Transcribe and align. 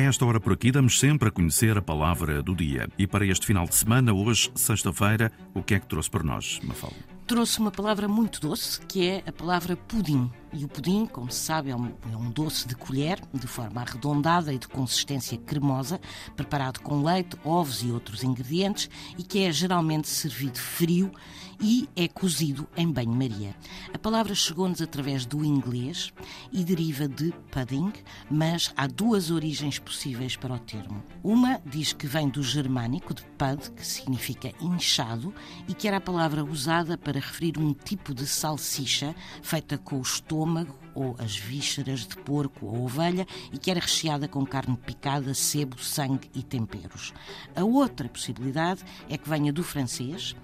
esta 0.00 0.24
hora 0.26 0.38
por 0.38 0.52
aqui 0.52 0.70
damos 0.70 0.98
sempre 1.00 1.28
a 1.28 1.30
conhecer 1.30 1.78
a 1.78 1.82
palavra 1.82 2.42
do 2.42 2.54
dia. 2.54 2.88
E 2.98 3.06
para 3.06 3.26
este 3.26 3.46
final 3.46 3.66
de 3.66 3.74
semana, 3.74 4.12
hoje, 4.12 4.50
sexta-feira, 4.54 5.32
o 5.54 5.62
que 5.62 5.74
é 5.74 5.80
que 5.80 5.86
trouxe 5.86 6.10
para 6.10 6.22
nós, 6.22 6.60
Mafalda? 6.62 7.16
trouxe 7.26 7.58
uma 7.58 7.70
palavra 7.70 8.06
muito 8.06 8.40
doce, 8.40 8.80
que 8.86 9.06
é 9.06 9.22
a 9.26 9.32
palavra 9.32 9.76
pudim. 9.76 10.30
E 10.58 10.64
o 10.64 10.68
pudim, 10.68 11.04
como 11.04 11.30
se 11.30 11.38
sabe, 11.38 11.68
é 11.68 11.76
um, 11.76 11.92
é 12.10 12.16
um, 12.16 12.30
doce 12.30 12.66
de 12.66 12.74
colher, 12.74 13.20
de 13.32 13.46
forma 13.46 13.82
arredondada 13.82 14.54
e 14.54 14.58
de 14.58 14.66
consistência 14.66 15.36
cremosa, 15.36 16.00
preparado 16.34 16.80
com 16.80 17.02
leite, 17.02 17.36
ovos 17.44 17.82
e 17.82 17.90
outros 17.90 18.24
ingredientes 18.24 18.88
e 19.18 19.22
que 19.22 19.44
é 19.44 19.52
geralmente 19.52 20.08
servido 20.08 20.58
frio 20.58 21.12
e 21.60 21.88
é 21.94 22.08
cozido 22.08 22.66
em 22.76 22.90
banho-maria. 22.90 23.54
A 23.92 23.98
palavra 23.98 24.34
chegou-nos 24.34 24.80
através 24.80 25.26
do 25.26 25.44
inglês 25.44 26.12
e 26.52 26.64
deriva 26.64 27.06
de 27.06 27.32
pudding, 27.50 27.92
mas 28.30 28.72
há 28.76 28.86
duas 28.86 29.30
origens 29.30 29.78
possíveis 29.78 30.36
para 30.36 30.54
o 30.54 30.58
termo. 30.58 31.02
Uma 31.22 31.60
diz 31.64 31.92
que 31.92 32.06
vem 32.06 32.28
do 32.28 32.42
germânico 32.42 33.14
de 33.14 33.22
pud, 33.22 33.70
que 33.72 33.86
significa 33.86 34.52
inchado, 34.60 35.34
e 35.68 35.74
que 35.74 35.88
era 35.88 35.96
a 35.98 36.00
palavra 36.00 36.44
usada 36.44 36.96
para 36.96 37.20
referir 37.20 37.58
um 37.58 37.72
tipo 37.72 38.14
de 38.14 38.26
salsicha 38.26 39.14
feita 39.42 39.78
com 39.78 39.98
o 39.98 40.02
estômago 40.02 40.45
ou 40.94 41.14
as 41.18 41.36
vísceras 41.36 42.06
de 42.06 42.16
porco 42.16 42.66
ou 42.66 42.84
ovelha 42.84 43.26
e 43.52 43.58
que 43.58 43.70
era 43.70 43.80
recheada 43.80 44.26
com 44.26 44.46
carne 44.46 44.76
picada, 44.76 45.34
sebo, 45.34 45.78
sangue 45.78 46.30
e 46.34 46.42
temperos. 46.42 47.12
A 47.54 47.64
outra 47.64 48.08
possibilidade 48.08 48.82
é 49.08 49.18
que 49.18 49.28
venha 49.28 49.52
do 49.52 49.62
francês, 49.62 50.34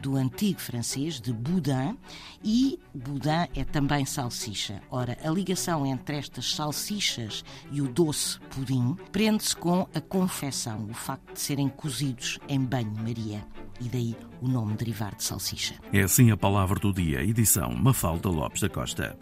do 0.00 0.16
antigo 0.16 0.60
francês, 0.60 1.20
de 1.20 1.32
boudin, 1.32 1.96
e 2.42 2.78
boudin 2.92 3.48
é 3.54 3.64
também 3.64 4.04
salsicha. 4.04 4.82
Ora, 4.90 5.16
a 5.22 5.30
ligação 5.30 5.86
entre 5.86 6.16
estas 6.16 6.54
salsichas 6.54 7.44
e 7.70 7.80
o 7.80 7.88
doce 7.88 8.40
pudim 8.50 8.96
prende-se 9.12 9.54
com 9.54 9.86
a 9.94 10.00
confecção, 10.00 10.88
o 10.90 10.94
facto 10.94 11.34
de 11.34 11.40
serem 11.40 11.68
cozidos 11.68 12.40
em 12.48 12.60
banho-maria. 12.60 13.46
E 13.80 13.88
daí 13.88 14.16
o 14.40 14.48
nome 14.48 14.74
derivar 14.74 15.14
de 15.14 15.24
salsicha. 15.24 15.74
É 15.92 16.02
assim 16.02 16.30
a 16.30 16.36
palavra 16.36 16.78
do 16.78 16.92
dia, 16.92 17.22
edição 17.22 17.74
Mafalda 17.74 18.28
Lopes 18.28 18.60
da 18.60 18.68
Costa. 18.68 19.16